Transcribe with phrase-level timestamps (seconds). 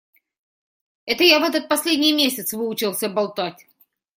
[1.05, 3.67] Это я в этот последний месяц выучился болтать.